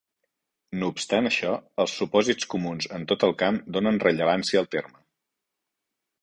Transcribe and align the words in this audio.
No 0.83 0.87
obstant 0.93 1.29
això, 1.29 1.51
els 1.83 1.93
supòsits 1.99 2.47
comuns 2.55 2.87
en 2.99 3.05
tot 3.13 3.27
el 3.29 3.35
camp 3.43 3.61
donen 3.77 4.01
rellevància 4.07 4.63
al 4.65 4.71
terme. 4.79 4.99